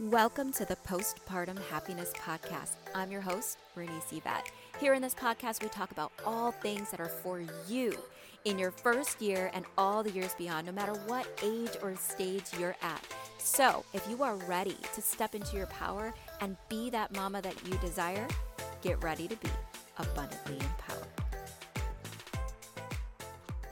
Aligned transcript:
Welcome 0.00 0.52
to 0.52 0.64
the 0.64 0.76
Postpartum 0.76 1.58
Happiness 1.70 2.12
Podcast. 2.12 2.76
I'm 2.94 3.10
your 3.10 3.20
host, 3.20 3.58
Renese 3.76 4.12
Yvette. 4.12 4.48
Here 4.78 4.94
in 4.94 5.02
this 5.02 5.12
podcast, 5.12 5.60
we 5.60 5.68
talk 5.70 5.90
about 5.90 6.12
all 6.24 6.52
things 6.52 6.92
that 6.92 7.00
are 7.00 7.08
for 7.08 7.42
you 7.66 7.98
in 8.44 8.60
your 8.60 8.70
first 8.70 9.20
year 9.20 9.50
and 9.52 9.64
all 9.76 10.04
the 10.04 10.12
years 10.12 10.36
beyond, 10.38 10.68
no 10.68 10.72
matter 10.72 10.92
what 11.08 11.26
age 11.42 11.70
or 11.82 11.96
stage 11.96 12.44
you're 12.60 12.76
at. 12.80 13.04
So, 13.38 13.84
if 13.92 14.08
you 14.08 14.22
are 14.22 14.36
ready 14.36 14.76
to 14.94 15.02
step 15.02 15.34
into 15.34 15.56
your 15.56 15.66
power 15.66 16.14
and 16.40 16.56
be 16.68 16.90
that 16.90 17.12
mama 17.16 17.42
that 17.42 17.56
you 17.66 17.76
desire, 17.78 18.28
get 18.82 19.02
ready 19.02 19.26
to 19.26 19.34
be 19.34 19.50
abundantly 19.98 20.58
empowered. 20.58 21.08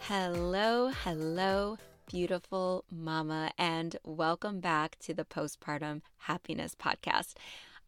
Hello, 0.01 0.91
hello, 1.05 1.79
beautiful 2.07 2.85
mama, 2.89 3.51
and 3.59 3.97
welcome 4.05 4.61
back 4.61 4.97
to 5.01 5.13
the 5.13 5.25
Postpartum 5.25 6.03
Happiness 6.19 6.77
Podcast. 6.77 7.35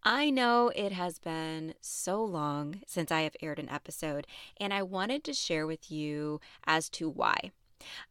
I 0.03 0.29
know 0.31 0.73
it 0.75 0.91
has 0.91 1.21
been 1.21 1.75
so 1.81 2.25
long 2.25 2.81
since 2.85 3.13
I 3.13 3.21
have 3.23 3.37
aired 3.41 3.61
an 3.61 3.69
episode, 3.69 4.27
and 4.59 4.75
I 4.75 4.83
wanted 4.83 5.23
to 5.25 5.33
share 5.33 5.69
with 5.69 5.91
you 5.91 6.41
as 6.67 6.89
to 6.91 7.09
why. 7.09 7.53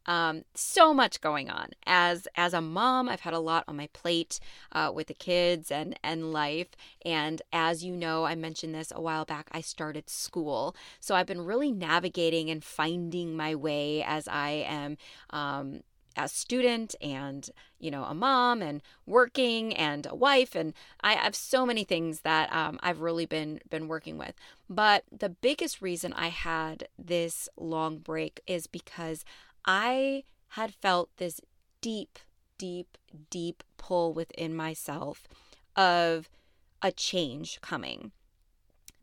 Um, 0.06 0.44
so 0.54 0.94
much 0.94 1.20
going 1.20 1.50
on 1.50 1.68
as 1.86 2.26
as 2.36 2.54
a 2.54 2.62
mom. 2.62 3.06
I've 3.06 3.20
had 3.20 3.34
a 3.34 3.38
lot 3.38 3.64
on 3.68 3.76
my 3.76 3.88
plate 3.92 4.40
uh, 4.72 4.90
with 4.94 5.08
the 5.08 5.14
kids 5.14 5.70
and 5.70 5.98
and 6.02 6.32
life. 6.32 6.68
And 7.04 7.42
as 7.52 7.84
you 7.84 7.94
know, 7.94 8.24
I 8.24 8.34
mentioned 8.34 8.74
this 8.74 8.92
a 8.94 9.02
while 9.02 9.26
back. 9.26 9.48
I 9.52 9.60
started 9.60 10.08
school, 10.08 10.74
so 11.00 11.14
I've 11.14 11.26
been 11.26 11.44
really 11.44 11.70
navigating 11.70 12.48
and 12.48 12.64
finding 12.64 13.36
my 13.36 13.54
way 13.54 14.02
as 14.02 14.26
I 14.26 14.64
am 14.66 14.96
um, 15.30 15.82
a 16.18 16.28
student 16.28 16.94
and 17.00 17.50
you 17.78 17.90
know 17.90 18.04
a 18.04 18.14
mom 18.14 18.60
and 18.60 18.82
working 19.06 19.74
and 19.76 20.06
a 20.06 20.14
wife 20.14 20.54
and 20.54 20.74
i 21.00 21.12
have 21.14 21.34
so 21.34 21.64
many 21.64 21.84
things 21.84 22.20
that 22.20 22.52
um, 22.52 22.78
i've 22.82 23.00
really 23.00 23.26
been 23.26 23.60
been 23.70 23.88
working 23.88 24.18
with. 24.18 24.34
But 24.68 25.04
the 25.10 25.28
biggest 25.28 25.80
reason 25.80 26.12
i 26.12 26.28
had 26.28 26.88
this 26.98 27.48
long 27.56 27.98
break 27.98 28.40
is 28.46 28.66
because 28.66 29.24
i 29.64 30.24
had 30.48 30.74
felt 30.74 31.08
this 31.16 31.40
deep 31.80 32.18
deep 32.58 32.98
deep 33.30 33.62
pull 33.76 34.12
within 34.12 34.54
myself 34.54 35.28
of 35.76 36.28
a 36.82 36.92
change 36.92 37.60
coming. 37.60 38.12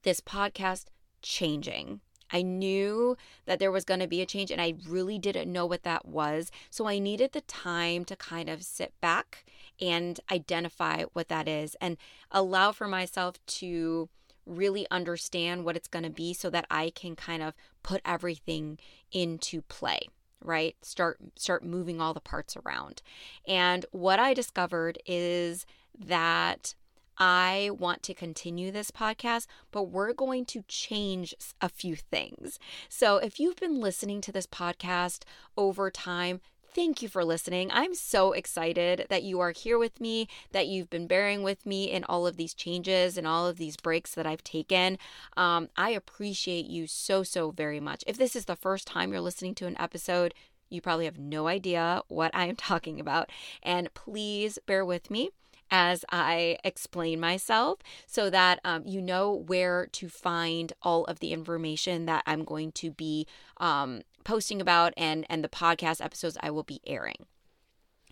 This 0.04 0.20
podcast 0.20 0.86
changing 1.22 2.02
I 2.32 2.42
knew 2.42 3.18
that 3.46 3.60
there 3.60 3.72
was 3.72 3.86
going 3.86 4.00
to 4.00 4.08
be 4.08 4.22
a 4.22 4.26
change 4.26 4.52
and 4.52 4.62
I 4.62 4.76
really 4.88 5.20
didn't 5.20 5.52
know 5.52 5.66
what 5.66 5.84
that 5.84 6.06
was. 6.06 6.52
So 6.70 6.88
I 6.88 7.00
needed 7.00 7.32
the 7.32 7.42
time 7.42 8.06
to 8.06 8.16
kind 8.16 8.50
of 8.50 8.64
sit 8.64 8.94
back 9.02 9.46
and 9.82 10.20
identify 10.32 11.04
what 11.14 11.30
that 11.30 11.48
is 11.48 11.76
and 11.82 11.98
allow 12.32 12.72
for 12.72 12.88
myself 12.88 13.36
to 13.46 14.10
really 14.46 14.86
understand 14.92 15.66
what 15.66 15.76
it's 15.76 15.88
going 15.88 16.04
to 16.04 16.10
be 16.10 16.34
so 16.34 16.50
that 16.50 16.66
I 16.70 16.92
can 16.92 17.16
kind 17.16 17.42
of 17.42 17.54
put 17.84 18.02
everything 18.06 18.78
into 19.12 19.62
play 19.64 20.02
right 20.44 20.76
start 20.82 21.18
start 21.36 21.64
moving 21.64 22.00
all 22.00 22.14
the 22.14 22.20
parts 22.20 22.56
around 22.58 23.02
and 23.48 23.86
what 23.92 24.20
i 24.20 24.34
discovered 24.34 25.00
is 25.06 25.66
that 25.98 26.76
I 27.18 27.72
want 27.78 28.04
to 28.04 28.14
continue 28.14 28.72
this 28.72 28.92
podcast, 28.92 29.48
but 29.72 29.84
we're 29.84 30.14
going 30.14 30.46
to 30.46 30.64
change 30.68 31.34
a 31.62 31.70
few 31.70 31.96
things. 31.96 32.60
So 32.90 33.18
if 33.18 33.40
you've 33.40 33.56
been 33.56 33.80
listening 33.80 34.22
to 34.22 34.32
this 34.32 34.48
podcast 34.48 35.24
over 35.58 35.90
time, 35.90 36.42
Thank 36.76 37.02
you 37.02 37.08
for 37.08 37.24
listening. 37.24 37.72
I'm 37.72 37.96
so 37.96 38.34
excited 38.34 39.06
that 39.08 39.24
you 39.24 39.40
are 39.40 39.52
here 39.52 39.78
with 39.78 40.02
me, 40.02 40.28
that 40.52 40.68
you've 40.68 40.90
been 40.90 41.08
bearing 41.08 41.42
with 41.42 41.66
me 41.66 41.90
in 41.90 42.04
all 42.04 42.28
of 42.28 42.36
these 42.36 42.54
changes 42.54 43.18
and 43.18 43.26
all 43.26 43.48
of 43.48 43.56
these 43.56 43.78
breaks 43.78 44.14
that 44.14 44.28
I've 44.28 44.44
taken. 44.44 44.98
Um, 45.38 45.70
I 45.78 45.92
appreciate 45.92 46.66
you 46.66 46.86
so, 46.86 47.24
so 47.24 47.52
very 47.52 47.80
much. 47.80 48.04
If 48.06 48.18
this 48.18 48.36
is 48.36 48.44
the 48.44 48.58
first 48.58 48.88
time 48.88 49.14
you're 49.14 49.22
listening 49.22 49.56
to 49.56 49.68
an 49.68 49.78
episode, 49.80 50.34
you 50.70 50.82
probably 50.82 51.06
have 51.06 51.18
no 51.18 51.48
idea 51.48 52.02
what 52.10 52.32
I 52.36 52.48
am 52.48 52.56
talking 52.58 53.00
about. 53.00 53.30
And 53.64 53.94
please 53.94 54.60
bear 54.66 54.84
with 54.84 55.10
me 55.10 55.30
as 55.72 56.06
I 56.12 56.58
explain 56.64 57.20
myself 57.20 57.80
so 58.06 58.30
that 58.30 58.60
um, 58.64 58.84
you 58.86 59.02
know 59.02 59.34
where 59.34 59.88
to 59.94 60.10
find 60.10 60.74
all 60.82 61.06
of 61.06 61.20
the 61.20 61.34
information 61.34 62.06
that 62.06 62.24
I'm 62.26 62.44
going 62.44 62.72
to 62.74 62.92
be 62.92 63.28
um, 63.58 64.02
posting 64.24 64.62
about 64.62 64.94
and, 64.98 65.26
and 65.30 65.44
the 65.44 65.50
podcast 65.50 66.04
episodes 66.04 66.38
I 66.42 66.52
will 66.52 66.64
be 66.64 66.82
airing. 66.86 67.26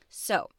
So, 0.10 0.50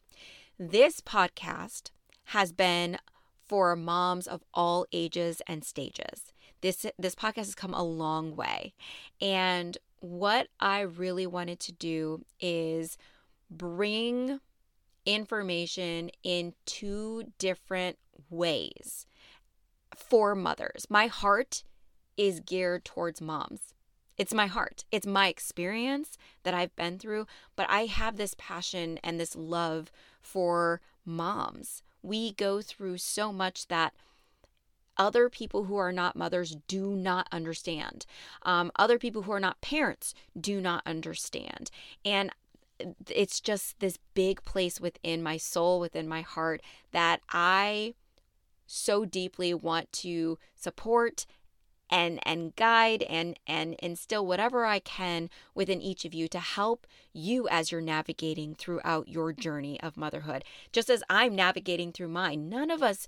this 0.59 1.01
podcast 1.01 1.91
has 2.27 2.53
been 2.53 2.99
for 3.47 3.77
moms 3.77 4.27
of 4.27 4.43
all 4.55 4.87
ages 4.93 5.43
and 5.47 5.65
stages. 5.65 6.33
This 6.61 6.87
this 6.99 7.15
podcast 7.15 7.37
has 7.37 7.55
come 7.55 7.75
a 7.75 7.83
long 7.83 8.37
way. 8.37 8.75
And 9.21 9.77
what 10.01 10.49
I 10.61 10.81
really 10.81 11.27
wanted 11.27 11.61
to 11.61 11.73
do 11.73 12.25
is 12.41 12.97
bring 13.51 14.41
information 15.07 16.11
in 16.23 16.55
two 16.67 17.33
different 17.39 17.99
ways 18.31 19.07
for 19.97 20.35
mothers. 20.35 20.87
My 20.89 21.07
heart 21.07 21.63
is 22.17 22.41
geared 22.41 22.85
towards 22.85 23.21
moms. 23.21 23.75
It's 24.17 24.35
my 24.35 24.47
heart. 24.47 24.85
It's 24.93 25.07
my 25.07 25.29
experience 25.29 26.17
that 26.45 26.55
I've 26.55 26.75
been 26.77 26.99
through, 26.99 27.27
but 27.57 27.67
I 27.69 27.87
have 27.87 28.17
this 28.17 28.35
passion 28.39 28.99
and 29.03 29.19
this 29.19 29.35
love 29.35 29.91
for 30.21 30.81
moms. 31.05 31.83
We 32.03 32.33
go 32.33 32.63
through 32.63 32.99
so 32.99 33.33
much 33.33 33.69
that 33.69 33.93
other 34.97 35.29
people 35.29 35.65
who 35.65 35.77
are 35.77 35.91
not 35.91 36.15
mothers 36.15 36.57
do 36.69 36.95
not 36.95 37.27
understand. 37.33 38.07
Um, 38.43 38.71
other 38.77 38.99
people 38.99 39.23
who 39.23 39.33
are 39.33 39.41
not 39.41 39.61
parents 39.61 40.15
do 40.39 40.61
not 40.61 40.83
understand. 40.87 41.71
And 42.05 42.31
it's 43.09 43.41
just 43.41 43.81
this 43.81 43.99
big 44.15 44.45
place 44.45 44.81
within 44.81 45.23
my 45.23 45.37
soul, 45.37 45.81
within 45.81 46.09
my 46.09 46.23
heart 46.23 46.61
that 46.93 47.21
I 47.31 47.95
so 48.67 49.05
deeply 49.05 49.53
want 49.55 49.93
to 49.93 50.39
support 50.55 51.27
and 51.91 52.19
and 52.27 52.57
guide 52.57 53.03
and 53.05 53.39
and 53.47 53.75
instill 53.75 54.27
whatever 54.27 54.65
I 54.65 54.79
can 54.79 55.29
within 55.55 55.83
each 55.83 56.05
of 56.05 56.15
you 56.15 56.29
to 56.29 56.41
help 56.41 56.87
you 57.13 57.47
as 57.49 57.71
you're 57.71 57.81
navigating 57.81 58.55
throughout 58.55 59.09
your 59.09 59.33
journey 59.33 59.81
of 59.81 59.97
motherhood. 59.97 60.45
Just 60.73 60.89
as 60.91 61.03
I'm 61.11 61.35
navigating 61.35 61.93
through 61.93 62.09
mine, 62.09 62.49
none 62.49 62.71
of 62.71 62.83
us 62.83 63.07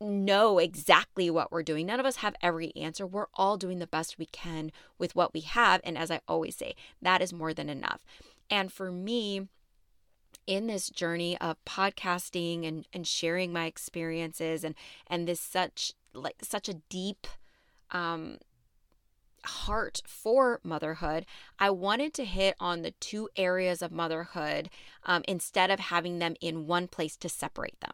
know 0.00 0.58
exactly 0.58 1.30
what 1.30 1.52
we're 1.52 1.62
doing. 1.62 1.86
None 1.86 2.00
of 2.00 2.06
us 2.06 2.16
have 2.16 2.34
every 2.42 2.74
answer. 2.74 3.06
We're 3.06 3.26
all 3.34 3.56
doing 3.56 3.78
the 3.78 3.86
best 3.86 4.18
we 4.18 4.26
can 4.26 4.72
with 4.98 5.14
what 5.14 5.32
we 5.32 5.40
have 5.40 5.80
and 5.84 5.96
as 5.96 6.10
I 6.10 6.20
always 6.26 6.56
say, 6.56 6.74
that 7.00 7.22
is 7.22 7.32
more 7.32 7.54
than 7.54 7.68
enough. 7.68 8.00
And 8.50 8.72
for 8.72 8.90
me, 8.90 9.48
in 10.46 10.66
this 10.66 10.90
journey 10.90 11.38
of 11.38 11.62
podcasting 11.64 12.66
and, 12.66 12.86
and 12.92 13.06
sharing 13.06 13.52
my 13.52 13.66
experiences 13.66 14.62
and 14.62 14.74
and 15.06 15.26
this 15.26 15.40
such 15.40 15.92
like 16.12 16.36
such 16.42 16.68
a 16.68 16.74
deep 16.90 17.26
um 17.90 18.36
heart 19.44 20.02
for 20.06 20.60
motherhood, 20.62 21.26
I 21.58 21.70
wanted 21.70 22.14
to 22.14 22.24
hit 22.24 22.56
on 22.58 22.82
the 22.82 22.92
two 22.92 23.28
areas 23.36 23.82
of 23.82 23.92
motherhood 23.92 24.70
um, 25.04 25.22
instead 25.28 25.70
of 25.70 25.80
having 25.80 26.18
them 26.18 26.34
in 26.40 26.66
one 26.66 26.88
place 26.88 27.16
to 27.18 27.28
separate 27.28 27.78
them. 27.80 27.92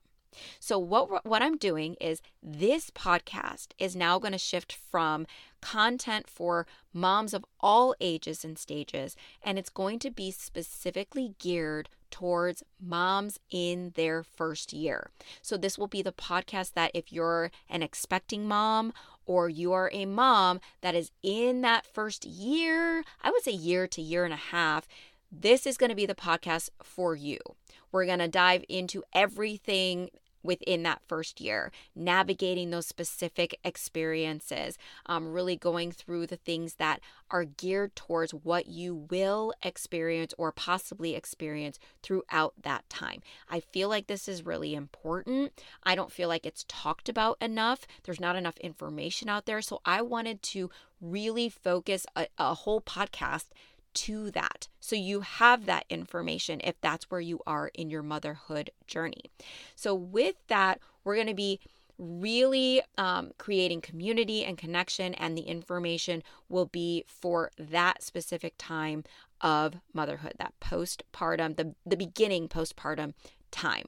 So 0.58 0.78
what 0.78 1.26
what 1.26 1.42
I'm 1.42 1.56
doing 1.56 1.96
is 2.00 2.22
this 2.42 2.91
podcast 2.91 3.68
is 3.78 3.96
now 3.96 4.18
going 4.18 4.32
to 4.32 4.38
shift 4.38 4.72
from 4.72 5.26
content 5.60 6.28
for 6.28 6.66
moms 6.92 7.34
of 7.34 7.44
all 7.60 7.94
ages 8.00 8.44
and 8.44 8.58
stages 8.58 9.16
and 9.42 9.58
it's 9.58 9.70
going 9.70 9.98
to 10.00 10.10
be 10.10 10.30
specifically 10.30 11.34
geared 11.38 11.88
towards 12.10 12.62
moms 12.80 13.38
in 13.50 13.92
their 13.94 14.22
first 14.22 14.72
year. 14.72 15.10
So 15.42 15.56
this 15.56 15.78
will 15.78 15.86
be 15.86 16.02
the 16.02 16.12
podcast 16.12 16.75
that 16.75 16.90
if 16.93 17.12
you're 17.12 17.50
an 17.69 17.82
expecting 17.82 18.46
mom 18.46 18.93
or 19.26 19.49
you 19.49 19.72
are 19.72 19.90
a 19.93 20.06
mom 20.06 20.60
that 20.81 20.94
is 20.94 21.12
in 21.22 21.60
that 21.62 21.87
first 21.87 22.25
year, 22.25 23.05
I 23.22 23.31
would 23.31 23.43
say 23.43 23.52
year 23.52 23.87
to 23.87 24.02
year 24.02 24.25
and 24.25 24.34
a 24.34 24.37
half, 24.37 24.88
this 25.31 25.66
is 25.66 25.76
going 25.76 25.90
to 25.90 25.96
be 25.96 26.06
the 26.06 26.14
podcast 26.14 26.70
for 26.82 27.14
you. 27.14 27.38
We're 27.93 28.06
going 28.06 28.19
to 28.19 28.28
dive 28.28 28.64
into 28.69 29.05
everything 29.12 30.10
within 30.42 30.82
that 30.84 31.02
first 31.06 31.40
year, 31.40 31.70
navigating 31.94 32.70
those 32.70 32.87
specific 32.87 33.58
experiences, 33.64 34.78
um, 35.06 35.32
really 35.32 35.56
going 35.56 35.92
through 35.92 36.26
the 36.26 36.37
things 36.37 36.75
that 36.75 37.00
are 37.31 37.44
geared 37.44 37.94
towards 37.94 38.32
what 38.32 38.66
you 38.66 39.06
will 39.10 39.52
experience 39.62 40.34
or 40.38 40.50
possibly 40.52 41.14
experience 41.14 41.78
throughout 42.02 42.54
that 42.62 42.88
time. 42.88 43.20
I 43.48 43.60
feel 43.60 43.88
like 43.88 44.06
this 44.06 44.28
is 44.28 44.44
really 44.44 44.75
important. 44.75 45.52
I 45.82 45.94
don't 45.94 46.12
feel 46.12 46.28
like 46.28 46.46
it's 46.46 46.64
talked 46.69 47.08
about 47.08 47.36
enough. 47.40 47.86
There's 48.04 48.20
not 48.20 48.36
enough 48.36 48.56
information 48.58 49.28
out 49.28 49.46
there. 49.46 49.62
So 49.62 49.81
I 49.84 50.02
wanted 50.02 50.43
to 50.43 50.70
really 51.00 51.48
focus 51.48 52.06
a, 52.14 52.26
a 52.38 52.54
whole 52.54 52.81
podcast 52.81 53.46
to 53.94 54.31
that. 54.32 54.69
So 54.81 54.96
you 54.96 55.20
have 55.20 55.66
that 55.66 55.84
information 55.88 56.60
if 56.64 56.81
that's 56.81 57.10
where 57.10 57.20
you 57.20 57.40
are 57.46 57.70
in 57.75 57.90
your 57.90 58.02
motherhood 58.02 58.70
journey. 58.87 59.31
So, 59.76 59.94
with 59.94 60.37
that, 60.48 60.81
we're 61.04 61.14
going 61.14 61.26
to 61.26 61.34
be 61.34 61.60
really 61.98 62.81
um, 62.96 63.31
creating 63.37 63.82
community 63.82 64.44
and 64.44 64.56
connection, 64.56 65.14
and 65.14 65.37
the 65.37 65.42
information 65.42 66.22
will 66.48 66.66
be 66.66 67.04
for 67.06 67.50
that 67.58 68.02
specific 68.02 68.54
time 68.56 69.04
of 69.42 69.76
motherhood, 69.93 70.34
that 70.38 70.54
postpartum, 70.60 71.56
the, 71.56 71.75
the 71.84 71.96
beginning 71.96 72.48
postpartum 72.48 73.12
time 73.50 73.86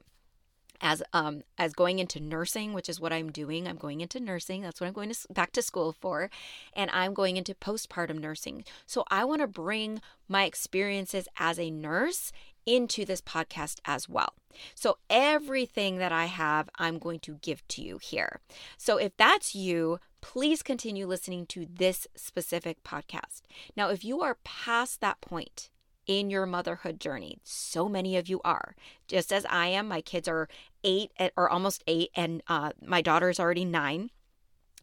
as 0.83 1.01
um 1.13 1.41
as 1.57 1.73
going 1.73 1.97
into 1.97 2.19
nursing 2.19 2.73
which 2.73 2.89
is 2.89 2.99
what 2.99 3.11
i'm 3.11 3.31
doing 3.31 3.67
i'm 3.67 3.77
going 3.77 4.01
into 4.01 4.19
nursing 4.19 4.61
that's 4.61 4.79
what 4.79 4.87
i'm 4.87 4.93
going 4.93 5.09
to 5.09 5.33
back 5.33 5.51
to 5.51 5.61
school 5.61 5.91
for 5.91 6.29
and 6.75 6.91
i'm 6.91 7.13
going 7.13 7.37
into 7.37 7.55
postpartum 7.55 8.19
nursing 8.19 8.63
so 8.85 9.03
i 9.09 9.23
want 9.23 9.41
to 9.41 9.47
bring 9.47 9.99
my 10.27 10.43
experiences 10.43 11.27
as 11.39 11.57
a 11.59 11.71
nurse 11.71 12.31
into 12.65 13.05
this 13.05 13.21
podcast 13.21 13.79
as 13.85 14.07
well. 14.07 14.33
So, 14.75 14.97
everything 15.09 15.97
that 15.97 16.11
I 16.11 16.25
have, 16.25 16.69
I'm 16.77 16.99
going 16.99 17.19
to 17.21 17.39
give 17.41 17.67
to 17.69 17.81
you 17.81 17.97
here. 17.97 18.39
So, 18.77 18.97
if 18.97 19.17
that's 19.17 19.55
you, 19.55 19.99
please 20.21 20.61
continue 20.61 21.07
listening 21.07 21.45
to 21.47 21.65
this 21.69 22.07
specific 22.15 22.83
podcast. 22.83 23.41
Now, 23.75 23.89
if 23.89 24.05
you 24.05 24.21
are 24.21 24.37
past 24.43 25.01
that 25.01 25.21
point 25.21 25.69
in 26.07 26.29
your 26.29 26.45
motherhood 26.45 26.99
journey. 26.99 27.39
So 27.43 27.87
many 27.87 28.17
of 28.17 28.27
you 28.27 28.41
are. 28.43 28.75
Just 29.07 29.31
as 29.31 29.45
I 29.49 29.67
am, 29.67 29.87
my 29.87 30.01
kids 30.01 30.27
are 30.27 30.47
eight 30.83 31.11
or 31.37 31.49
almost 31.49 31.83
eight, 31.87 32.09
and 32.15 32.41
uh, 32.47 32.71
my 32.85 33.01
daughter 33.01 33.29
is 33.29 33.39
already 33.39 33.65
nine. 33.65 34.09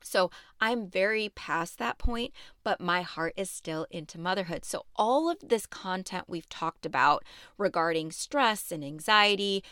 So 0.03 0.31
I'm 0.61 0.87
very 0.87 1.31
past 1.31 1.79
that 1.79 1.99
point, 1.99 2.33
but 2.63 2.81
my 2.81 3.03
heart 3.03 3.33
is 3.37 3.51
still 3.51 3.87
into 3.91 4.19
motherhood. 4.19 4.65
So, 4.65 4.85
all 4.95 5.31
of 5.31 5.39
this 5.43 5.67
content 5.67 6.25
we've 6.29 6.49
talked 6.49 6.85
about 6.85 7.25
regarding 7.57 8.13
stress 8.13 8.71
and 8.71 8.85
anxiety, 8.85 9.65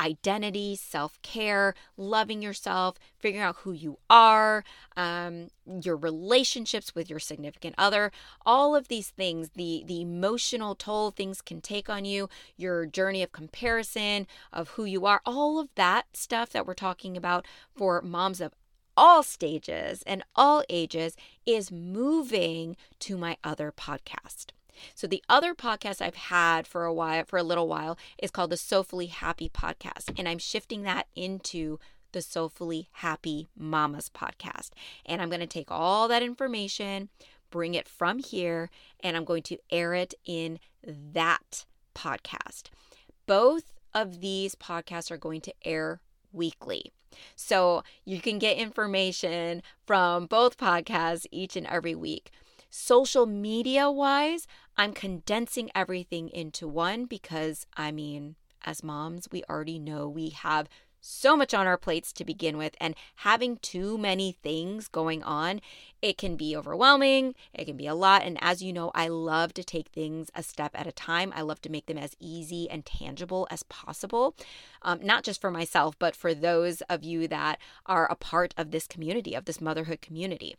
identity, 0.00 0.76
self 0.76 1.20
care, 1.22 1.74
loving 1.96 2.40
yourself, 2.40 2.96
figuring 3.18 3.44
out 3.44 3.56
who 3.56 3.72
you 3.72 3.98
are, 4.08 4.64
um, 4.96 5.48
your 5.66 5.96
relationships 5.96 6.94
with 6.94 7.10
your 7.10 7.20
significant 7.20 7.74
other, 7.76 8.10
all 8.46 8.74
of 8.74 8.88
these 8.88 9.10
things, 9.10 9.50
the, 9.54 9.84
the 9.86 10.00
emotional 10.00 10.74
toll 10.74 11.10
things 11.10 11.42
can 11.42 11.60
take 11.60 11.90
on 11.90 12.04
you, 12.04 12.28
your 12.56 12.86
journey 12.86 13.22
of 13.22 13.32
comparison, 13.32 14.26
of 14.52 14.70
who 14.70 14.84
you 14.84 15.04
are, 15.04 15.20
all 15.26 15.58
of 15.58 15.68
that 15.74 16.06
stuff 16.14 16.50
that 16.50 16.66
we're 16.66 16.74
talking 16.74 17.16
about 17.16 17.46
for 17.74 18.00
moms 18.00 18.40
of 18.40 18.52
all 18.96 19.22
stages 19.22 20.02
and 20.06 20.22
all 20.34 20.62
ages 20.68 21.16
is 21.46 21.72
moving 21.72 22.76
to 23.00 23.16
my 23.16 23.36
other 23.42 23.72
podcast. 23.72 24.46
So 24.94 25.06
the 25.06 25.22
other 25.28 25.54
podcast 25.54 26.00
I've 26.00 26.14
had 26.14 26.66
for 26.66 26.84
a 26.84 26.92
while 26.92 27.24
for 27.26 27.38
a 27.38 27.42
little 27.42 27.68
while 27.68 27.98
is 28.18 28.30
called 28.30 28.50
the 28.50 28.56
Soulfully 28.56 29.06
Happy 29.06 29.48
podcast 29.48 30.18
and 30.18 30.28
I'm 30.28 30.38
shifting 30.38 30.82
that 30.82 31.06
into 31.14 31.78
the 32.12 32.22
Soulfully 32.22 32.88
Happy 32.92 33.48
Mamas 33.56 34.08
podcast. 34.08 34.70
And 35.06 35.20
I'm 35.20 35.28
going 35.28 35.40
to 35.40 35.46
take 35.46 35.70
all 35.70 36.08
that 36.08 36.22
information, 36.22 37.08
bring 37.50 37.74
it 37.74 37.88
from 37.88 38.18
here 38.18 38.70
and 39.00 39.16
I'm 39.16 39.24
going 39.24 39.42
to 39.44 39.58
air 39.70 39.94
it 39.94 40.14
in 40.24 40.58
that 40.84 41.64
podcast. 41.94 42.64
Both 43.26 43.74
of 43.94 44.20
these 44.20 44.54
podcasts 44.54 45.10
are 45.10 45.18
going 45.18 45.40
to 45.42 45.54
air 45.64 46.00
weekly. 46.32 46.92
So 47.36 47.82
you 48.04 48.20
can 48.20 48.38
get 48.38 48.56
information 48.56 49.62
from 49.86 50.26
both 50.26 50.56
podcasts 50.56 51.26
each 51.30 51.56
and 51.56 51.66
every 51.66 51.94
week. 51.94 52.30
Social 52.70 53.26
media 53.26 53.90
wise, 53.90 54.46
I'm 54.76 54.94
condensing 54.94 55.70
everything 55.74 56.30
into 56.30 56.66
one 56.66 57.04
because 57.04 57.66
I 57.76 57.92
mean, 57.92 58.36
as 58.64 58.82
moms, 58.82 59.28
we 59.30 59.42
already 59.44 59.78
know 59.78 60.08
we 60.08 60.30
have 60.30 60.68
so 61.02 61.36
much 61.36 61.52
on 61.52 61.66
our 61.66 61.76
plates 61.76 62.12
to 62.12 62.24
begin 62.24 62.56
with 62.56 62.76
and 62.80 62.94
having 63.16 63.56
too 63.56 63.98
many 63.98 64.32
things 64.32 64.86
going 64.86 65.22
on 65.24 65.60
it 66.00 66.16
can 66.16 66.36
be 66.36 66.56
overwhelming 66.56 67.34
it 67.52 67.64
can 67.64 67.76
be 67.76 67.88
a 67.88 67.94
lot 67.94 68.22
and 68.22 68.38
as 68.40 68.62
you 68.62 68.72
know 68.72 68.90
i 68.94 69.08
love 69.08 69.52
to 69.52 69.64
take 69.64 69.88
things 69.88 70.30
a 70.34 70.42
step 70.42 70.70
at 70.74 70.86
a 70.86 70.92
time 70.92 71.32
i 71.34 71.42
love 71.42 71.60
to 71.60 71.70
make 71.70 71.86
them 71.86 71.98
as 71.98 72.14
easy 72.20 72.70
and 72.70 72.86
tangible 72.86 73.48
as 73.50 73.64
possible 73.64 74.34
um, 74.82 75.00
not 75.02 75.24
just 75.24 75.40
for 75.40 75.50
myself 75.50 75.98
but 75.98 76.14
for 76.14 76.32
those 76.32 76.80
of 76.82 77.02
you 77.02 77.26
that 77.26 77.58
are 77.84 78.10
a 78.10 78.16
part 78.16 78.54
of 78.56 78.70
this 78.70 78.86
community 78.86 79.34
of 79.34 79.44
this 79.44 79.60
motherhood 79.60 80.00
community 80.00 80.54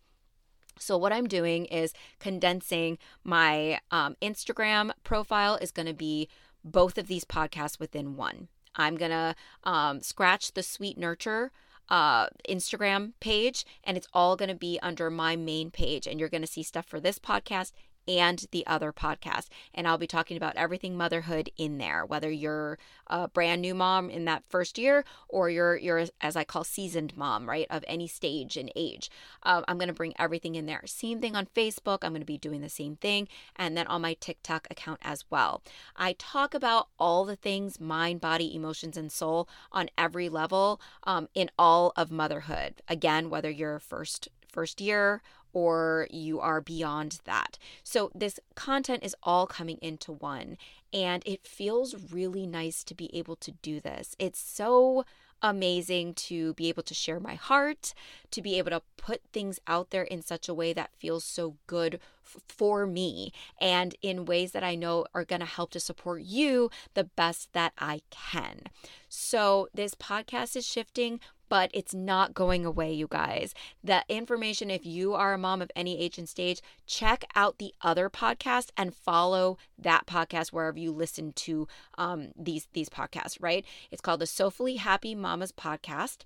so, 0.80 0.98
what 0.98 1.14
I'm 1.14 1.28
doing 1.28 1.66
is 1.66 1.94
condensing 2.20 2.98
my 3.24 3.80
um, 3.92 4.16
Instagram 4.22 4.92
profile, 5.04 5.56
is 5.58 5.72
going 5.72 5.86
to 5.86 5.94
be 5.94 6.28
both 6.64 6.98
of 6.98 7.08
these 7.08 7.24
podcasts 7.24 7.80
within 7.80 8.16
one. 8.16 8.48
I'm 8.76 8.96
going 8.96 9.12
to 9.12 9.36
um, 9.64 10.02
scratch 10.02 10.54
the 10.54 10.64
Sweet 10.64 10.98
Nurture 10.98 11.52
uh, 11.90 12.28
Instagram 12.50 13.14
page, 13.20 13.66
and 13.84 13.98
it's 13.98 14.08
all 14.14 14.36
going 14.36 14.50
to 14.50 14.56
be 14.56 14.80
under 14.82 15.10
my 15.10 15.36
main 15.36 15.72
page. 15.72 16.08
And 16.08 16.20
you're 16.20 16.30
going 16.30 16.42
to 16.42 16.48
see 16.48 16.64
stuff 16.64 16.86
for 16.86 17.00
this 17.00 17.20
podcast 17.20 17.72
and 18.08 18.46
the 18.52 18.66
other 18.68 18.92
podcast. 18.92 19.48
And 19.74 19.88
I'll 19.88 19.98
be 19.98 20.08
talking 20.08 20.38
about 20.38 20.56
everything 20.56 20.98
motherhood 20.98 21.50
in 21.58 21.78
there, 21.78 22.06
whether 22.06 22.30
you're 22.32 22.78
a 23.08 23.28
brand 23.28 23.62
new 23.62 23.76
mom 23.76 24.10
in 24.10 24.26
that 24.26 24.44
first 24.50 24.78
year 24.78 25.06
or 25.28 25.50
you're 25.50 25.76
you're 25.76 26.06
as 26.22 26.36
I 26.36 26.44
call 26.44 26.64
seasoned 26.64 27.16
mom, 27.16 27.50
right, 27.50 27.68
of 27.70 27.84
any 27.88 28.08
stage 28.08 28.58
and 28.58 28.72
age. 28.76 29.10
Uh, 29.44 29.62
I'm 29.68 29.78
going 29.78 29.88
to 29.88 29.94
bring 29.94 30.14
everything 30.18 30.56
in 30.56 30.66
there. 30.66 30.82
Same 30.86 31.20
thing 31.20 31.36
on 31.36 31.48
Facebook. 31.56 32.00
I'm 32.02 32.12
going 32.12 32.22
to 32.22 32.26
be 32.26 32.38
doing 32.38 32.62
the 32.62 32.70
same 32.70 32.96
thing, 32.96 33.28
and 33.56 33.78
then 33.78 33.88
on 33.88 34.02
my 34.02 34.14
TikTok 34.14 34.68
account 34.70 35.00
as 35.04 35.26
well. 35.30 35.62
I 35.96 36.14
talk 36.14 36.54
about 36.54 36.88
all 37.00 37.26
the 37.26 37.36
things 37.36 37.80
mind, 37.80 38.22
body, 38.22 38.56
emotions, 38.56 38.98
and 38.98 39.12
soul 39.12 39.48
on 39.72 39.90
every 39.98 40.30
level 40.30 40.80
um, 41.04 41.28
in 41.34 41.50
all 41.58 41.94
of 41.96 42.12
motherhood. 42.12 42.82
Again, 42.88 43.30
whether 43.30 43.50
you're 43.50 43.80
first 43.80 44.30
first 44.54 44.80
year 44.80 45.22
or 45.54 46.08
you 46.10 46.40
are 46.40 46.62
beyond 46.62 47.20
that. 47.26 47.58
So, 47.84 48.12
this 48.14 48.40
content 48.56 49.04
is 49.04 49.16
all 49.24 49.48
coming 49.48 49.78
into 49.82 50.12
one, 50.12 50.58
and 50.92 51.24
it 51.26 51.48
feels 51.48 52.12
really 52.12 52.46
nice 52.46 52.84
to 52.86 52.96
be 52.96 53.16
able 53.16 53.36
to 53.38 53.52
do 53.52 53.80
this. 53.80 54.16
It's 54.20 54.40
so 54.40 55.06
amazing 55.44 56.14
to 56.14 56.54
be 56.54 56.70
able 56.70 56.84
to 56.84 56.94
share 56.94 57.20
my 57.20 57.36
heart, 57.36 57.94
to 58.32 58.42
be 58.42 58.58
able 58.58 58.72
to 58.72 58.82
put 58.96 59.22
things 59.34 59.60
out 59.68 59.90
there 59.90 60.04
in 60.04 60.22
such 60.22 60.48
a 60.48 60.54
way 60.54 60.72
that 60.72 60.96
feels 60.98 61.26
so 61.26 61.58
good 61.68 62.00
f- 62.26 62.42
for 62.48 62.88
me 62.88 63.34
and 63.60 63.94
in 64.02 64.24
ways 64.26 64.54
that 64.54 64.64
I 64.64 64.76
know 64.76 65.06
are 65.14 65.26
going 65.26 65.42
to 65.42 65.46
help 65.46 65.72
to 65.72 65.82
support 65.82 66.22
you 66.22 66.72
the 66.94 67.04
best 67.04 67.52
that 67.52 67.74
I 67.78 68.02
can. 68.10 68.62
So, 69.10 69.68
this 69.74 69.94
podcast 69.94 70.56
is 70.56 70.66
shifting 70.66 71.20
but 71.54 71.70
it's 71.72 71.94
not 71.94 72.34
going 72.34 72.66
away, 72.66 72.92
you 72.92 73.06
guys. 73.08 73.54
The 73.84 74.04
information, 74.10 74.72
if 74.72 74.88
you 74.88 75.14
are 75.14 75.36
a 75.36 75.38
mom 75.38 75.62
of 75.62 75.70
any 75.76 76.00
age 76.00 76.18
and 76.18 76.28
stage, 76.28 76.64
check 76.88 77.26
out 77.36 77.60
the 77.60 77.76
other 77.80 78.10
podcast 78.10 78.72
and 78.76 78.96
follow 78.96 79.60
that 79.78 80.08
podcast 80.08 80.48
wherever 80.48 80.80
you 80.80 80.92
listen 80.92 81.32
to 81.34 81.68
um, 81.96 82.30
these 82.36 82.68
these 82.74 82.90
podcasts. 82.90 83.38
Right? 83.40 83.64
It's 83.92 84.02
called 84.02 84.22
the 84.22 84.26
Soulfully 84.26 84.78
Happy 84.78 85.14
Mamas 85.14 85.52
podcast. 85.52 86.26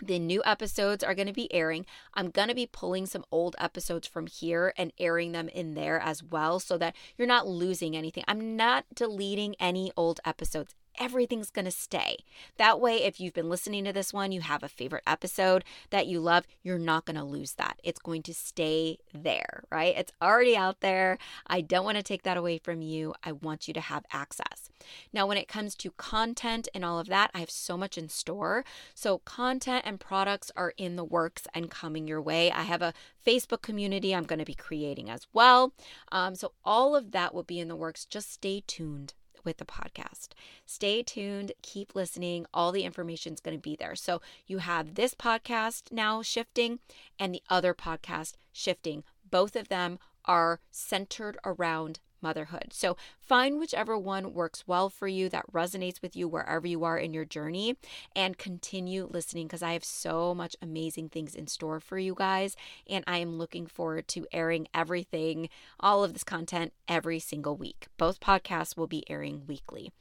The 0.00 0.20
new 0.20 0.42
episodes 0.44 1.02
are 1.02 1.14
going 1.16 1.26
to 1.26 1.32
be 1.32 1.52
airing. 1.52 1.84
I'm 2.14 2.30
going 2.30 2.48
to 2.48 2.54
be 2.54 2.68
pulling 2.70 3.06
some 3.06 3.24
old 3.32 3.56
episodes 3.58 4.06
from 4.06 4.28
here 4.28 4.72
and 4.76 4.92
airing 5.00 5.32
them 5.32 5.48
in 5.48 5.74
there 5.74 5.98
as 5.98 6.22
well 6.22 6.60
so 6.60 6.78
that 6.78 6.94
you're 7.18 7.26
not 7.26 7.48
losing 7.48 7.96
anything. 7.96 8.22
I'm 8.28 8.54
not 8.54 8.84
deleting 8.94 9.56
any 9.58 9.90
old 9.96 10.20
episodes 10.24 10.76
everything's 10.98 11.50
going 11.50 11.64
to 11.64 11.70
stay. 11.70 12.18
That 12.58 12.80
way, 12.80 13.02
if 13.02 13.20
you've 13.20 13.34
been 13.34 13.48
listening 13.48 13.84
to 13.84 13.92
this 13.92 14.12
one, 14.12 14.32
you 14.32 14.40
have 14.40 14.62
a 14.62 14.68
favorite 14.68 15.02
episode 15.06 15.64
that 15.90 16.06
you 16.06 16.20
love, 16.20 16.46
you're 16.62 16.78
not 16.78 17.04
going 17.04 17.16
to 17.16 17.24
lose 17.24 17.54
that. 17.54 17.80
It's 17.82 18.00
going 18.00 18.22
to 18.24 18.34
stay 18.34 18.98
there, 19.12 19.64
right? 19.70 19.94
It's 19.96 20.12
already 20.20 20.56
out 20.56 20.80
there. 20.80 21.18
I 21.46 21.60
don't 21.60 21.84
want 21.84 21.96
to 21.96 22.02
take 22.02 22.22
that 22.22 22.36
away 22.36 22.58
from 22.58 22.82
you. 22.82 23.14
I 23.22 23.32
want 23.32 23.68
you 23.68 23.74
to 23.74 23.80
have 23.80 24.04
access. 24.12 24.70
Now, 25.12 25.26
when 25.26 25.38
it 25.38 25.48
comes 25.48 25.74
to 25.76 25.90
content 25.92 26.68
and 26.74 26.84
all 26.84 26.98
of 26.98 27.08
that, 27.08 27.30
I 27.34 27.40
have 27.40 27.50
so 27.50 27.76
much 27.76 27.98
in 27.98 28.08
store. 28.08 28.64
So, 28.94 29.18
content 29.18 29.84
and 29.86 30.00
products 30.00 30.50
are 30.56 30.72
in 30.76 30.96
the 30.96 31.04
works 31.04 31.46
and 31.54 31.70
coming 31.70 32.06
your 32.06 32.20
way. 32.20 32.50
I 32.50 32.62
have 32.62 32.82
a 32.82 32.94
Facebook 33.26 33.62
community 33.62 34.14
I'm 34.14 34.24
going 34.24 34.38
to 34.38 34.44
be 34.44 34.54
creating 34.54 35.10
as 35.10 35.26
well. 35.32 35.72
Um, 36.12 36.34
so, 36.34 36.52
all 36.64 36.94
of 36.94 37.12
that 37.12 37.34
will 37.34 37.42
be 37.42 37.60
in 37.60 37.68
the 37.68 37.76
works. 37.76 38.04
Just 38.04 38.32
stay 38.32 38.62
tuned 38.66 39.14
with 39.46 39.56
the 39.56 39.64
podcast. 39.64 40.30
Stay 40.66 41.02
tuned, 41.02 41.52
keep 41.62 41.94
listening. 41.94 42.44
All 42.52 42.72
the 42.72 42.84
information 42.84 43.32
is 43.32 43.40
going 43.40 43.56
to 43.56 43.62
be 43.62 43.76
there. 43.76 43.94
So 43.94 44.20
you 44.46 44.58
have 44.58 44.96
this 44.96 45.14
podcast 45.14 45.90
now 45.90 46.20
shifting 46.20 46.80
and 47.18 47.34
the 47.34 47.42
other 47.48 47.72
podcast 47.72 48.34
shifting. 48.52 49.04
Both 49.30 49.56
of 49.56 49.68
them 49.68 49.98
are 50.26 50.60
centered 50.70 51.38
around 51.44 52.00
motherhood. 52.26 52.72
So 52.72 52.96
find 53.20 53.60
whichever 53.60 53.96
one 53.96 54.34
works 54.34 54.64
well 54.66 54.90
for 54.90 55.06
you, 55.06 55.28
that 55.28 55.52
resonates 55.52 56.02
with 56.02 56.16
you 56.16 56.26
wherever 56.26 56.66
you 56.66 56.82
are 56.82 56.98
in 56.98 57.14
your 57.14 57.24
journey, 57.24 57.76
and 58.16 58.36
continue 58.36 59.08
listening 59.08 59.46
because 59.46 59.62
I 59.62 59.74
have 59.74 59.84
so 59.84 60.34
much 60.34 60.56
amazing 60.60 61.10
things 61.10 61.36
in 61.36 61.46
store 61.46 61.78
for 61.78 61.98
you 62.00 62.16
guys. 62.16 62.56
And 62.90 63.04
I 63.06 63.18
am 63.18 63.38
looking 63.38 63.68
forward 63.68 64.08
to 64.08 64.26
airing 64.32 64.66
everything, 64.74 65.48
all 65.78 66.02
of 66.02 66.14
this 66.14 66.24
content 66.24 66.72
every 66.88 67.20
single 67.20 67.56
week. 67.56 67.86
Both 67.96 68.18
podcasts 68.18 68.76
will 68.76 68.88
be 68.88 69.08
airing 69.08 69.42
weekly 69.46 69.92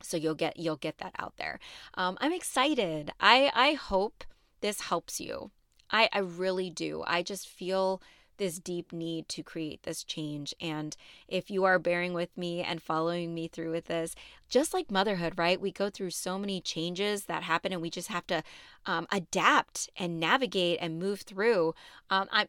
so 0.00 0.16
you'll 0.16 0.34
get 0.34 0.58
you'll 0.58 0.74
get 0.74 0.98
that 0.98 1.14
out 1.16 1.34
there 1.36 1.60
um, 1.94 2.18
i'm 2.20 2.32
excited 2.32 3.12
i 3.20 3.52
i 3.54 3.74
hope 3.74 4.24
this 4.60 4.80
helps 4.80 5.20
you 5.20 5.52
i 5.92 6.08
i 6.12 6.18
really 6.18 6.70
do 6.70 7.04
i 7.06 7.22
just 7.22 7.46
feel 7.46 8.02
this 8.38 8.58
deep 8.58 8.92
need 8.92 9.28
to 9.30 9.42
create 9.42 9.82
this 9.82 10.04
change. 10.04 10.54
And 10.60 10.96
if 11.28 11.50
you 11.50 11.64
are 11.64 11.78
bearing 11.78 12.12
with 12.12 12.36
me 12.36 12.62
and 12.62 12.82
following 12.82 13.34
me 13.34 13.48
through 13.48 13.70
with 13.70 13.86
this, 13.86 14.14
just 14.48 14.74
like 14.74 14.90
motherhood, 14.90 15.34
right? 15.38 15.60
We 15.60 15.72
go 15.72 15.88
through 15.88 16.10
so 16.10 16.38
many 16.38 16.60
changes 16.60 17.24
that 17.24 17.42
happen 17.42 17.72
and 17.72 17.80
we 17.80 17.88
just 17.88 18.08
have 18.08 18.26
to 18.26 18.42
um, 18.84 19.06
adapt 19.10 19.88
and 19.96 20.20
navigate 20.20 20.78
and 20.80 20.98
move 20.98 21.22
through. 21.22 21.74
Um, 22.10 22.28
I'm, 22.30 22.48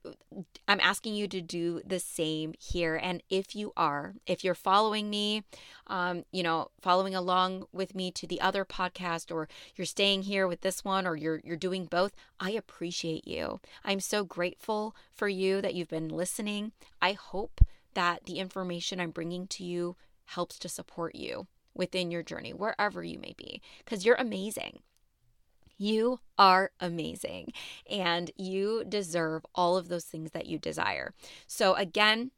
I'm 0.68 0.80
asking 0.82 1.16
you 1.16 1.28
to 1.30 1.42
do 1.42 1.82
the 1.86 2.00
same 2.00 2.54
here. 2.60 2.96
And 2.96 3.24
if 3.30 3.56
you 3.56 3.72
are, 3.78 4.16
if 4.28 4.44
you're 4.44 4.56
following 4.56 5.10
me, 5.10 5.44
um, 5.88 6.24
you 6.32 6.44
know, 6.44 6.70
following 6.82 7.16
along 7.16 7.68
with 7.72 7.94
me 7.96 8.12
to 8.12 8.28
the 8.28 8.42
other 8.42 8.66
podcast, 8.66 9.34
or 9.34 9.48
you're 9.75 9.86
staying 9.86 10.24
here 10.24 10.48
with 10.48 10.62
this 10.62 10.84
one, 10.84 11.06
or 11.06 11.16
you're 11.16 11.42
you're 11.44 11.58
doing 11.58 11.86
both, 11.86 12.13
I 12.40 12.52
appreciate 12.52 13.28
you. 13.28 13.60
I'm 13.84 14.00
so 14.00 14.24
grateful 14.24 14.96
for 15.13 15.28
you 15.28 15.62
that 15.62 15.73
you've 15.74 15.89
been 15.89 16.10
listening. 16.10 16.72
I 17.01 17.13
hope 17.13 17.62
that 17.94 18.25
the 18.25 18.39
information 18.39 19.00
I'm 19.00 19.12
bringing 19.12 19.48
to 19.48 19.63
you 19.63 19.96
helps 20.25 20.58
to 20.60 20.70
support 20.70 21.15
you 21.15 21.48
within 21.75 22.12
your 22.12 22.24
journey, 22.24 22.53
wherever 22.53 23.03
you 23.03 23.20
may 23.20 23.34
be, 23.38 23.62
because 23.84 24.06
you're 24.06 24.15
amazing. 24.15 24.80
You 25.77 26.20
are 26.38 26.72
amazing 26.80 27.51
and 27.89 28.32
you 28.38 28.84
deserve 28.88 29.46
all 29.56 29.75
of 29.75 29.89
those 29.89 30.06
things 30.06 30.32
that 30.32 30.46
you 30.46 30.60
desire. 30.60 31.13
So, 31.48 31.74
again, 31.74 32.32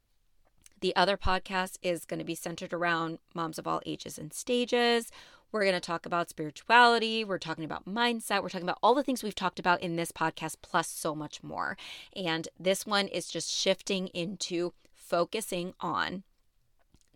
the 0.80 0.96
other 0.96 1.16
podcast 1.16 1.78
is 1.82 2.04
going 2.04 2.18
to 2.18 2.24
be 2.24 2.34
centered 2.34 2.72
around 2.72 3.18
moms 3.34 3.58
of 3.58 3.66
all 3.66 3.80
ages 3.86 4.18
and 4.18 4.32
stages. 4.32 5.10
We're 5.52 5.62
going 5.62 5.74
to 5.74 5.80
talk 5.80 6.06
about 6.06 6.28
spirituality. 6.28 7.24
We're 7.24 7.38
talking 7.38 7.64
about 7.64 7.86
mindset. 7.86 8.42
We're 8.42 8.48
talking 8.48 8.68
about 8.68 8.78
all 8.82 8.94
the 8.94 9.02
things 9.02 9.22
we've 9.22 9.34
talked 9.34 9.58
about 9.58 9.80
in 9.80 9.96
this 9.96 10.12
podcast, 10.12 10.56
plus 10.62 10.88
so 10.88 11.14
much 11.14 11.42
more. 11.42 11.76
And 12.14 12.48
this 12.58 12.84
one 12.84 13.08
is 13.08 13.28
just 13.28 13.50
shifting 13.50 14.08
into 14.08 14.72
focusing 14.94 15.74
on 15.80 16.24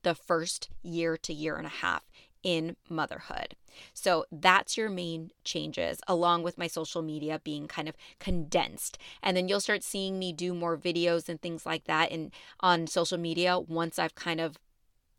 the 0.02 0.14
first 0.14 0.70
year 0.82 1.16
to 1.18 1.32
year 1.32 1.56
and 1.56 1.66
a 1.66 1.70
half 1.70 2.04
in 2.42 2.76
motherhood. 2.88 3.54
So 3.92 4.24
that's 4.32 4.76
your 4.76 4.88
main 4.88 5.30
changes, 5.44 6.00
along 6.08 6.42
with 6.42 6.58
my 6.58 6.66
social 6.66 7.02
media 7.02 7.40
being 7.42 7.68
kind 7.68 7.88
of 7.88 7.96
condensed. 8.18 8.98
And 9.22 9.36
then 9.36 9.48
you'll 9.48 9.60
start 9.60 9.82
seeing 9.82 10.18
me 10.18 10.32
do 10.32 10.54
more 10.54 10.76
videos 10.76 11.28
and 11.28 11.40
things 11.40 11.66
like 11.66 11.84
that 11.84 12.10
in 12.10 12.32
on 12.60 12.86
social 12.86 13.18
media 13.18 13.58
once 13.58 13.98
I've 13.98 14.14
kind 14.14 14.40
of 14.40 14.58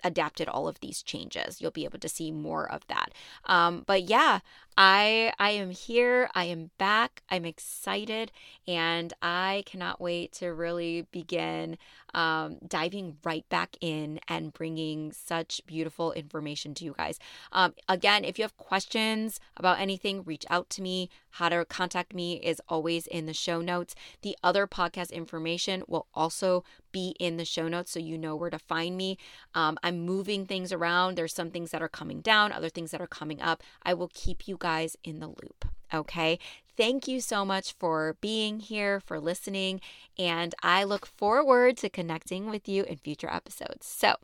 adapted 0.03 0.47
all 0.47 0.67
of 0.67 0.79
these 0.79 1.01
changes. 1.01 1.61
You'll 1.61 1.71
be 1.71 1.85
able 1.85 1.99
to 1.99 2.09
see 2.09 2.31
more 2.31 2.69
of 2.71 2.85
that. 2.87 3.13
Um, 3.45 3.83
but 3.85 4.03
yeah, 4.03 4.39
I 4.83 5.31
I 5.37 5.51
am 5.51 5.69
here. 5.69 6.27
I 6.33 6.45
am 6.45 6.71
back. 6.79 7.21
I'm 7.29 7.45
excited, 7.45 8.31
and 8.67 9.13
I 9.21 9.61
cannot 9.67 10.01
wait 10.01 10.31
to 10.33 10.47
really 10.47 11.05
begin 11.11 11.77
um, 12.15 12.57
diving 12.67 13.17
right 13.23 13.47
back 13.49 13.77
in 13.79 14.19
and 14.27 14.53
bringing 14.53 15.11
such 15.11 15.61
beautiful 15.67 16.11
information 16.13 16.73
to 16.75 16.85
you 16.85 16.95
guys. 16.97 17.19
Um, 17.51 17.73
again, 17.87 18.25
if 18.25 18.39
you 18.39 18.43
have 18.43 18.57
questions 18.57 19.39
about 19.55 19.79
anything, 19.79 20.23
reach 20.23 20.45
out 20.49 20.69
to 20.71 20.81
me. 20.81 21.09
How 21.35 21.47
to 21.49 21.63
contact 21.63 22.13
me 22.13 22.33
is 22.43 22.61
always 22.67 23.07
in 23.07 23.25
the 23.25 23.33
show 23.33 23.61
notes. 23.61 23.95
The 24.21 24.35
other 24.43 24.67
podcast 24.67 25.11
information 25.11 25.83
will 25.87 26.07
also 26.13 26.65
be 26.91 27.15
in 27.19 27.37
the 27.37 27.45
show 27.45 27.69
notes 27.69 27.91
so 27.91 27.99
you 27.99 28.17
know 28.17 28.35
where 28.35 28.49
to 28.49 28.59
find 28.59 28.97
me. 28.97 29.17
Um, 29.55 29.77
I'm 29.81 30.01
moving 30.01 30.45
things 30.45 30.73
around. 30.73 31.15
There's 31.15 31.33
some 31.33 31.49
things 31.49 31.71
that 31.71 31.81
are 31.81 31.87
coming 31.87 32.19
down, 32.19 32.51
other 32.51 32.67
things 32.67 32.91
that 32.91 32.99
are 32.99 33.07
coming 33.07 33.41
up. 33.41 33.63
I 33.83 33.93
will 33.93 34.11
keep 34.13 34.45
you 34.47 34.57
guys 34.71 34.95
in 35.03 35.19
the 35.19 35.27
loop. 35.27 35.65
Okay. 35.93 36.39
Thank 36.77 37.07
you 37.07 37.19
so 37.19 37.43
much 37.43 37.73
for 37.73 38.15
being 38.21 38.59
here, 38.59 39.01
for 39.01 39.19
listening, 39.19 39.81
and 40.17 40.55
I 40.63 40.85
look 40.85 41.05
forward 41.05 41.77
to 41.77 41.89
connecting 41.89 42.49
with 42.49 42.67
you 42.69 42.83
in 42.83 42.95
future 42.95 43.29
episodes. 43.29 43.85
So 43.85 44.15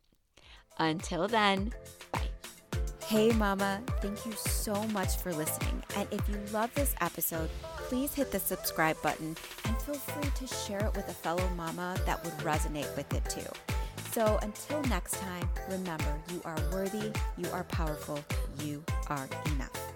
until 0.80 1.28
then, 1.28 1.74
bye. 2.12 2.30
Hey, 3.06 3.32
Mama, 3.34 3.82
thank 4.02 4.26
you 4.26 4.32
so 4.34 4.76
much 4.88 5.18
for 5.18 5.34
listening. 5.34 5.84
And 5.96 6.08
if 6.12 6.28
you 6.30 6.38
love 6.52 6.74
this 6.74 6.96
episode, 7.02 7.50
please 7.90 8.14
hit 8.14 8.32
the 8.32 8.40
subscribe 8.40 9.02
button 9.02 9.36
and 9.66 9.78
feel 9.82 9.96
free 9.96 10.32
to 10.40 10.56
share 10.66 10.86
it 10.88 10.96
with 10.96 11.08
a 11.10 11.14
fellow 11.14 11.48
mama 11.56 11.96
that 12.06 12.24
would 12.24 12.38
resonate 12.40 12.94
with 12.98 13.14
it 13.14 13.24
too. 13.30 13.52
So 14.12 14.40
until 14.42 14.82
next 14.84 15.16
time, 15.22 15.50
remember 15.70 16.14
you 16.34 16.42
are 16.44 16.58
worthy, 16.72 17.12
you 17.38 17.50
are 17.54 17.64
powerful, 17.66 18.20
you 18.64 18.84
are 19.08 19.28
enough. 19.54 19.87